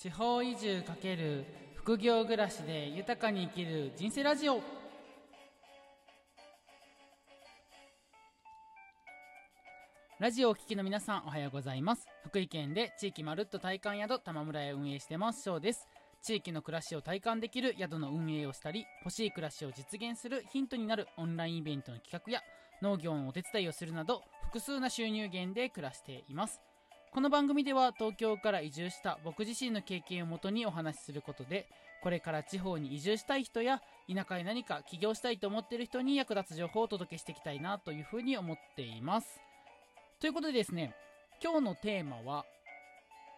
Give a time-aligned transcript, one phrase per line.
[0.00, 1.44] 地方移住×
[1.74, 4.62] 副業暮らしで豊かに生きる人生ラジオ。
[10.18, 12.08] ラジオをお聞きの皆さんおはようございます。
[12.24, 15.86] 福井県で地域まるっと体感宿玉村へ運営してます翔です。
[16.22, 22.40] 地域の暮らしを体感できる宿の運営をしたり欲しい暮らしを実現するヒントになるオンラインイベントの企画や
[22.80, 26.62] 農業のお手伝いをするなど複数な収入源で暮らしています。
[27.12, 31.66] この番組では東京から移住した僕自身の経験をもとにお話しすることで
[32.04, 39.40] これから地方に移住したい人や田舎へ何か起業したいと思っている人に役立つ情報をお届けしていきたいなというふうに思っています。
[40.20, 40.94] ということでですね
[41.42, 42.44] 今日のテーマは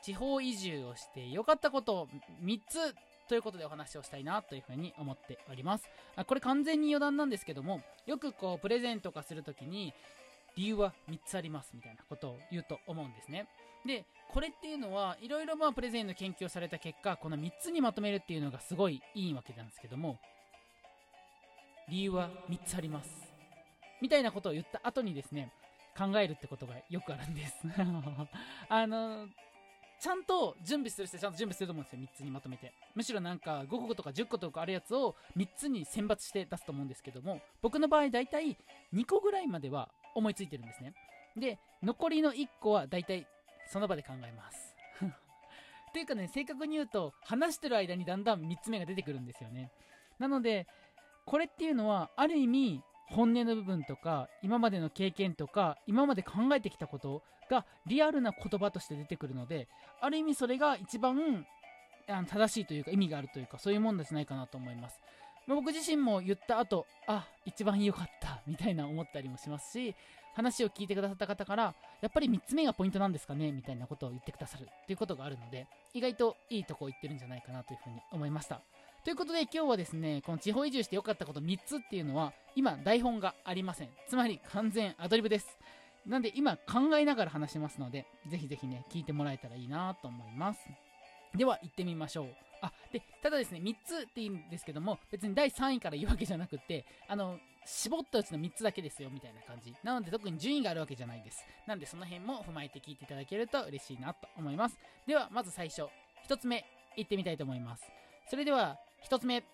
[0.00, 2.08] 地方移住をして良かったことを
[2.44, 2.94] 3つ
[3.28, 5.90] ということでお話をしたいなというふうに思っております。
[6.24, 9.92] これ完全に余談なんですけどもよくこうプレゼント化するときに
[10.56, 13.46] 理由は3つありますみたいなことを言うと思うんですね。
[13.84, 20.18] でこれっていうのはいろいろまあプレゼンの研究をされた結果この3つにまとめるっていうのがすごいいいわけなんですけども
[21.88, 23.10] 理由は3つあります
[24.02, 25.52] みたいなことを言った後にですね
[25.96, 27.54] 考えるってことがよくあるんです。
[28.68, 29.28] あの
[29.98, 32.74] ちゃんと準備する人はちゃんと準備すると思うんですよ3つにまとめて。
[32.94, 38.58] むしろなんか5個とか10個とかあるやつを3つに選抜して出すと思うんですけども僕の場合大体
[38.92, 40.94] 2個ぐらいまでは思いついてるんですね。
[41.36, 43.26] で残りの1個は大体
[43.68, 44.74] その場で考えます。
[45.04, 49.70] っていうかね正確に言うと話してる間にだんだん3つ目が出てくるんですよね。
[50.18, 50.66] なので
[51.26, 59.68] これっていうのはある意味本音の部分とか今までの経験とか今まで考えてきたことがリアルな言葉として出てくるので
[60.00, 61.46] ある意味それが一番
[62.06, 65.00] 正しいというか意味があるというかそういうもんじゃないかなと思います。
[65.54, 69.94] 僕自身も言った後あ一番良かった みたいな思ったりもしますし
[70.34, 73.52] 話を聞いてくださった方からやっぱり3つ目がポイントなんですかね？
[73.52, 78.60] みたいなことを言ってくださるということがあるので意外といいとこを言ってるんじゃないかなというふうに思いました。
[79.04, 83.90] ということで今日はですねこの地方移住して良かったこと3つっていうのは今台本がありません。
[84.08, 85.58] つまり完全アドリブです。
[86.04, 90.68] なんで今考えながら話しますのでぜひぜひね聞いてもらえたらいいなと思います。
[91.34, 92.36] では行ってみましょう。
[92.66, 99.74] あでただですね3つっていいんですけども別に第3位から言うわけじゃなくてあの絞ったうちの3つだけですよみたいな感じ。
[99.82, 101.44] なので特に順位があるわけじゃないです。
[101.66, 104.78] なんでその辺も踏まえて聞いていただけると嬉しいなと思います。
[105.06, 105.82] ではまず最初。
[106.28, 106.64] 1つ目
[106.96, 107.84] いってみたいと思います。
[108.28, 108.78] それでは
[109.08, 109.44] 1つ目。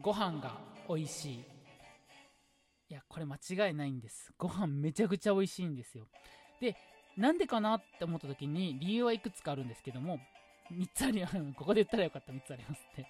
[0.00, 0.58] ご飯が
[0.88, 1.44] 美味しい。
[2.90, 4.32] いやこれ間違いないんです。
[4.36, 6.06] ご飯めちゃくちゃ美味しいんですよ。
[6.60, 6.76] で
[7.16, 10.20] なんでかなって思った時に理由はいくつかあるんですけども
[10.72, 13.06] 3つありますここで言ったらよかった3つありますって。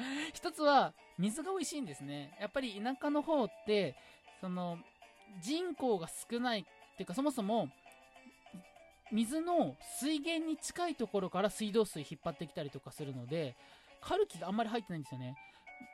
[0.32, 2.36] 一つは水が美味しいんですね。
[2.40, 3.94] やっぱり田舎の方って
[4.40, 4.78] その
[5.40, 6.64] 人口が少ないっ
[6.96, 7.68] ていうかそもそも
[9.12, 13.56] 水の水源に近いところから水道水引っ張ってきたりとかするので
[14.00, 15.36] カルキがあんまり入ってないんですよね。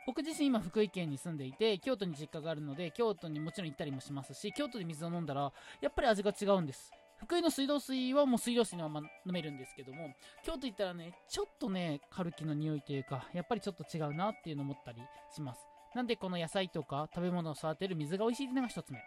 [0.06, 6.92] 僕自身今福井県に住んでいて京都に実家があるので京都にもちろん行ったりもしますし京都で水を飲んだらやっぱり味が違うんです。
[7.18, 14.98] 福井の水道水はもう水道水のまま飲めるんですけども京都行ったらねちょっとねカルキの匂いというかやっぱりちょっと違うなっていうのを思ったり
[15.34, 15.60] します。
[15.94, 18.98] なんでこの野菜とか食べ物を育てる水が美味しいっていうのが1つ目。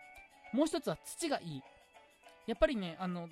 [0.53, 1.61] もう1つは土がいい。
[2.47, 3.29] やっぱりねあの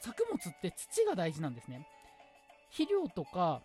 [0.00, 1.86] 作物って土が大事なんですね。
[2.70, 3.60] 肥料とか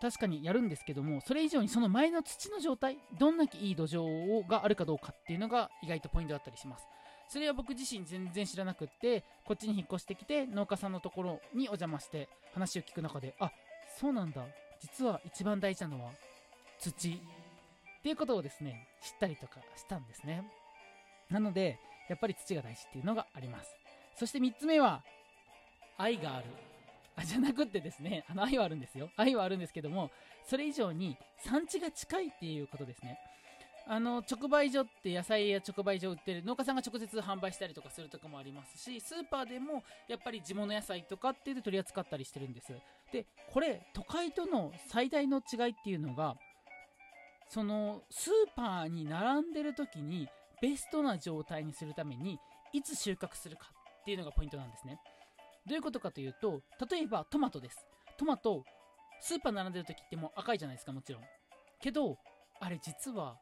[0.00, 6.86] 確かにやるんですけどもそれ以上にその前の土の状態どんだけいい土壌があるかどうかっていうのが意外とポイントだったりします。
[7.30, 13.52] それは僕自身全然知らなくってこっちに引っ越してきて農家さんのところにお邪魔して話を聞く中であ
[14.00, 14.44] そうなんだ。
[14.80, 16.10] 実は一番大事なのは
[16.80, 17.10] 土。
[17.10, 20.42] っていうことをですね知ったりとかしたんですね。
[21.30, 23.76] なのでやっぱり土が大事っていうのがあります。
[24.16, 25.02] そして3つ目は
[25.98, 26.46] 愛がある。
[27.14, 29.08] あじゃなくってですねあの愛はあるんですよ。
[29.16, 30.10] 愛はあるんですけども
[30.48, 33.18] それ以上に産地が近いっていうことですね。
[33.86, 42.72] あの直売所って野菜や直売所売ってる農家さんが直接販売したりとかするとかもありますしスーパーでもやっぱり地物野菜とかっていうで取り扱ったりしてるんです。
[43.12, 46.36] でこれ都会との最大の違いっていうのが
[47.48, 50.28] そのスーパーに並んでる時に
[50.62, 52.38] ベストな状態にするために
[52.72, 53.72] いつ収穫するか
[54.02, 55.00] っていうのがポイントなんですね。
[55.66, 57.84] どういうことかというと例えばトマトです。
[58.16, 58.64] トマト
[59.20, 61.22] スーパー並んでる時ってもう赤いじゃないですかもちろん。
[61.80, 62.16] けど
[62.60, 63.36] あれ実は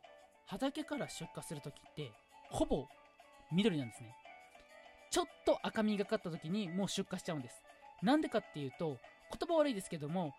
[0.48, 2.10] 畑から出荷する時って
[2.50, 2.86] ほぼ
[3.52, 4.14] 緑なんですね。
[5.10, 7.62] ちょっと赤みがかった時にもう出荷しちゃうんです。
[8.02, 8.98] なんでかっていうと
[9.38, 10.32] 言葉悪いですけども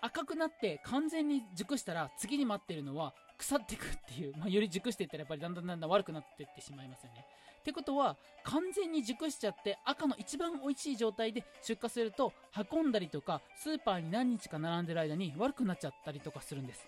[0.00, 7.24] 赤くなって完全に熟したら次に待ってるのは腐っていくっていう、まあ、より熟していったらやっぱりだんだんだんだん悪くなっていってしまいますよね。
[7.60, 12.32] ってことは完全に熟しちゃって赤の一番美味しい状態で出荷すると
[12.72, 16.84] 運んだりとかスーパーに何日か並んでる間に悪くなっちゃったりとかするんです。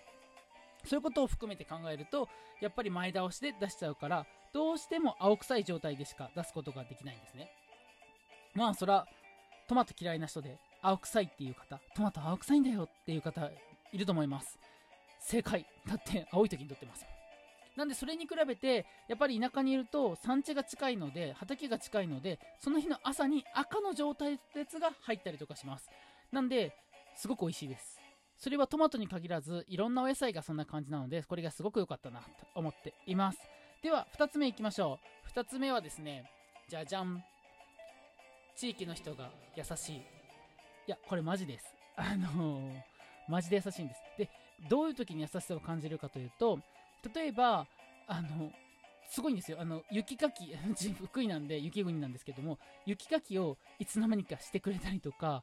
[0.85, 2.29] そういうことを含めて考えると
[2.61, 7.51] やっぱり前倒しで出しちゃうからどうしても青臭い状態でしか出すことができないんですね。
[8.53, 9.05] まあそら
[9.67, 13.49] トマト嫌いな人で青臭いっていう方トマト青臭いんだよっていう方
[13.91, 14.57] いると思います。
[15.19, 15.65] 正解。
[15.87, 17.05] だって青い時に撮ってます
[17.75, 25.89] なんでそれに比べてやっぱり田舎にいると産地が近いので畑が近いのでその日の朝に赤の状態の列が入ったりとかします。
[26.31, 26.73] なんで
[27.15, 27.99] すごく美味しいです。
[28.37, 33.39] それはトマトに限らずいろんなお野菜がそんな感じなのでこれがすごく良かったなと思っています。
[33.81, 35.39] では2つ目いきましょう。
[35.39, 36.29] 2つ目はですね
[36.69, 37.23] じゃじゃん。
[38.55, 39.95] 地域の人が優しい。
[39.97, 40.01] い
[40.87, 41.65] やこれマジです。
[41.95, 42.73] あのー、
[43.27, 44.01] マジで優しいんです。
[44.17, 44.29] で
[44.69, 46.59] どういう時に優しさを感じるかというと
[47.13, 47.67] 例えば
[48.07, 48.51] あの
[49.09, 49.57] すごいんですよ。
[49.61, 50.53] あの雪かき
[50.93, 55.41] 福井なんで雪国なんですけども雪かきをいつの間にかしてくれたりとか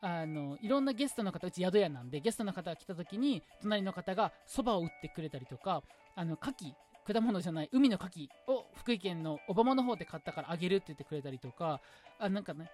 [0.00, 5.82] あのいろんなゲストの方うち宿屋なんでゲストの方が来た時に隣の方がそばを打ってくれたりとか
[6.14, 11.80] あの牡蠣果物じゃない海の牡蠣を福井県の小浜の方で買ったからあげるって言ってくれたりとか
[12.18, 12.70] あなんかね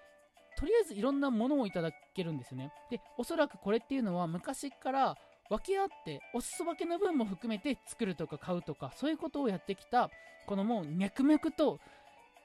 [0.56, 2.72] とりあえずいろんなものをいただけるんですよね。
[2.90, 5.16] でおそらくこれっていうのは昔から
[5.48, 10.10] 分け合ってお裾分けの分も含めて作るとか買うとかそういうことをやってきた
[10.46, 11.78] このもう脈々と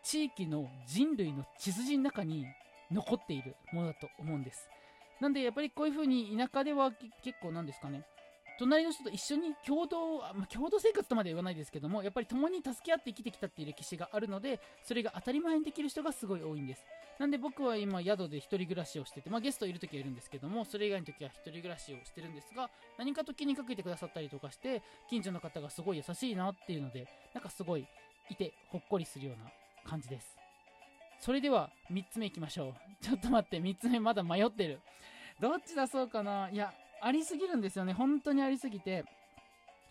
[0.04, 2.46] 地域の人類の血筋の中に
[2.92, 4.70] 残っているものだと思うんです
[5.20, 6.92] なんでやっぱりこういう風に田舎では
[7.24, 8.04] 結構なんですかね
[8.58, 16.84] 隣の人と一緒に共同、まあ、共同生活とまで言わないですけども、やっぱり共に助け合って生きてきたっていう歴史があるので、それが当たり前にできる人がすごい多いんです。
[17.20, 27.86] なんで僕は今宿で一人暮らしをしてて、まあゲストいる時はいるんですけども、それ以外の時は一人暮らしをしてるんですが、何かと気にかけてくださったりとかして、近所の方がすごい優しいなっていうので、なんかすごい
[28.30, 29.52] いてほっこりするような
[29.88, 30.47] 感じです。
[31.20, 32.74] それでは3つ目いきましょう。
[33.04, 34.80] ちょっと待って、3つ目まだ迷ってる。
[35.40, 36.50] どっち出そうかな？
[36.50, 37.94] いや、ありすぎるんですよね。
[37.94, 39.06] 本当にありすぎて。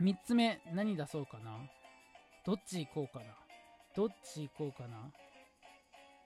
[0.00, 1.58] 3つ目、何出そうかな？
[2.44, 3.34] どっち行こうかな？
[3.94, 5.10] どっち行こうかな？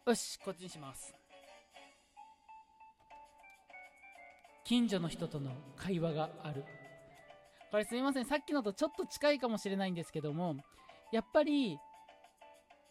[0.07, 1.15] よし、こっちにします。
[4.65, 6.65] 近所の人との会話がある。
[7.71, 8.25] これすみません。
[8.25, 10.57] さっきのとちょっと近いかもしれないんですけども、
[11.13, 11.79] やっぱり、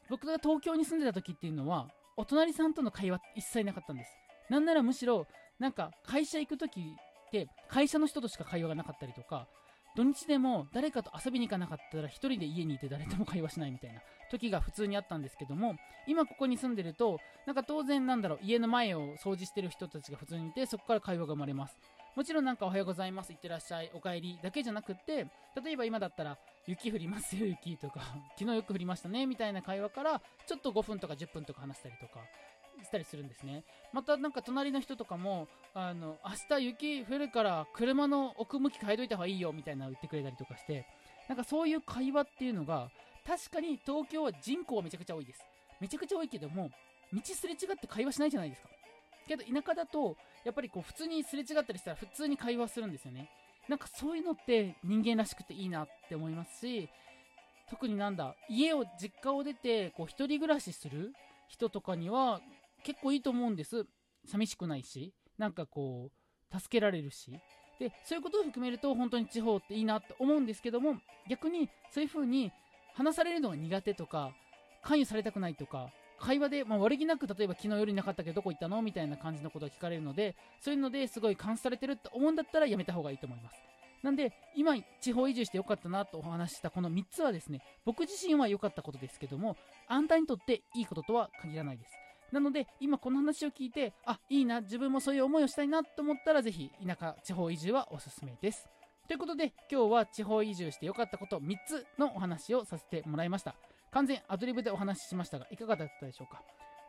[0.10, 1.90] 僕が東京に住んでた時っていうのは、
[2.20, 4.12] お隣さんとの会話一切なかったんです。
[4.50, 5.26] なんならむしろ、
[5.58, 9.48] なんか会社行く時って会社の人としか会話がなかったりとか
[9.96, 14.02] 土日でも誰かと遊びに行かなかったら1人で家にいて誰とも会話しないみたいな
[14.32, 15.76] 時が普通にあったんですけども
[16.08, 21.78] 今ここに住んでるとなんか当然なんだろう家の前を掃除してる人たちが普通にいてそこから会話が生まれます
[22.20, 25.26] もちろんなんかおはようございますいってらっしゃいお帰りだけじゃなくって
[25.64, 26.38] 例えば今だったら
[26.68, 28.02] 雪降りますよ雪とか
[28.38, 32.20] 昨日よく降りましたねみたいな会話からちょっと5分とか10分とか話したりとか
[32.84, 33.64] したりするんですね。
[33.94, 40.86] またなんか隣の人とかも、あの、明日雪降るから車の奥向き変えといた方がいいよみたいなの言ってくれたりとかして、
[41.28, 42.90] なんかそういう会話っていうのが、
[43.28, 45.44] 確かに東京は人口はめちゃくちゃ多いです。
[45.82, 46.70] めちゃくちゃ多いけども、
[47.12, 48.70] 道すれ違って会話しないじゃないですか。
[49.30, 53.30] けど田舎だと、やっぱりこう普通にすれ違ったりしたら普通に会話するんですよね。
[53.68, 56.90] なんかそういうのって人間らしくていいなって思いますし、
[57.70, 61.14] 特になんだ、家を、実家を出て、こう一人暮らしする
[61.48, 62.42] 人とかには、
[62.84, 63.86] 結構いいと思うんです。
[64.26, 67.32] 寂しくないし、なんかこう、助けられるし。
[67.80, 70.96] で、そういうことを含めると本当に地方っていいなって思うんですけども、
[71.30, 72.52] 逆にそういう風に
[72.96, 74.34] 話されるのが苦手とか、
[74.82, 78.82] 関与されたくないとか、会話で、まあ、悪気なく例えば昨日夜なかったけどどこ行ったの？
[78.82, 83.56] みたいな感じのことが聞かれるのでそういうのですごい監視されてるって思うんだったらやめた方がいいと思います
[84.04, 89.58] なんで今地方移住してよかったなとお話ししたこの3つはですね僕自身は良かったことですけども
[89.88, 91.92] あんたにとっていいこととは限らないです
[92.32, 98.70] なので、今この話を聞いて、あ、いいな、自分もそういう思いをしたいなと思ったら、ぜひ、田舎、地方移住はおすすめです。
[99.08, 103.56] ということで、今日は地方移住してよかったこと3つのお話をさせてもらいました。
[103.92, 106.42] 完全アドリブでお話ししましたが、いかがだったでしょうか？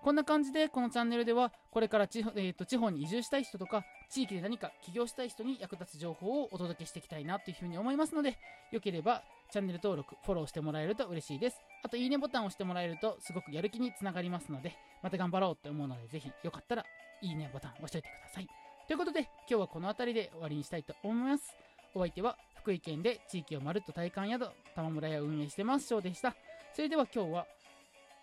[0.02, 8.38] こんな感じで、このチャンネルでは、これから地,、えーと、地方に移住したい人とか、地域で何か起業したい人に役立つ情報をお届けしていきたいなというふうに思いますので、
[8.72, 11.60] よければチャンネル登録、フォローしてもらえると嬉しいです。
[11.82, 16.84] あと、いいねボタンを押してもらえると、すごくやる気につながりますので、また頑張ろうって思うので、ぜひ、よかったら、
[17.20, 18.48] いいねボタン押しておいてください。
[18.86, 21.54] ということで、今日はこの辺りで終わりにしたいと思います。
[21.94, 26.34] お相手は、福井県で地域をまるっと体感宿、玉村屋を運営してます、翔でした。
[26.72, 27.46] それでは今日は、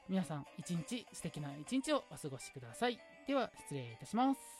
[0.10, 2.98] 皆さん一日素敵な一日をお過ごしください。
[3.28, 4.57] では失礼いたします。